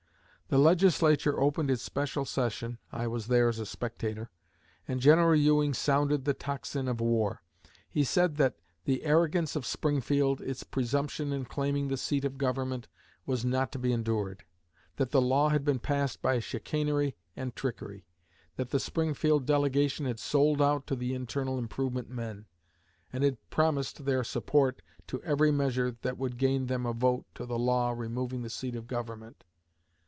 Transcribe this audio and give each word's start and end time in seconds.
The 0.49 0.57
Legislature 0.57 1.39
opened 1.39 1.71
its 1.71 1.81
special 1.81 2.25
session 2.25 2.77
(I 2.91 3.07
was 3.07 3.27
there 3.27 3.47
as 3.47 3.57
a 3.57 3.65
spectator), 3.65 4.29
and 4.85 4.99
General 4.99 5.33
Ewing 5.37 5.73
sounded 5.73 6.25
the 6.25 6.33
tocsin 6.33 6.89
of 6.89 6.99
war. 6.99 7.41
He 7.89 8.03
said 8.03 8.35
that 8.35 8.57
'the 8.83 9.05
arrogance 9.05 9.55
of 9.55 9.65
Springfield, 9.65 10.41
its 10.41 10.63
presumption 10.63 11.31
in 11.31 11.45
claiming 11.45 11.87
the 11.87 11.95
seat 11.95 12.25
of 12.25 12.37
government, 12.37 12.89
was 13.25 13.45
not 13.45 13.71
to 13.71 13.79
be 13.79 13.93
endured; 13.93 14.43
that 14.97 15.11
the 15.11 15.21
law 15.21 15.47
had 15.47 15.63
been 15.63 15.79
passed 15.79 16.21
by 16.21 16.39
chicanery 16.41 17.15
and 17.33 17.55
trickery; 17.55 18.05
that 18.57 18.71
the 18.71 18.79
Springfield 18.81 19.45
delegation 19.45 20.05
had 20.05 20.19
sold 20.19 20.61
out 20.61 20.85
to 20.85 20.97
the 20.97 21.13
internal 21.13 21.57
improvement 21.57 22.09
men, 22.09 22.45
and 23.13 23.23
had 23.23 23.37
promised 23.51 24.03
their 24.03 24.21
support 24.25 24.81
to 25.07 25.21
every 25.23 25.49
measure 25.49 25.95
that 26.01 26.17
would 26.17 26.35
gain 26.35 26.65
them 26.65 26.85
a 26.85 26.91
vote 26.91 27.23
to 27.35 27.45
the 27.45 27.57
law 27.57 27.91
removing 27.91 28.41
the 28.41 28.49
seat 28.49 28.75
of 28.75 28.85
government.' 28.85 29.45